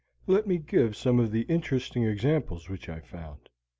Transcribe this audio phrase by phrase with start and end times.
[0.25, 3.49] Let me give some of the interesting examples which I found.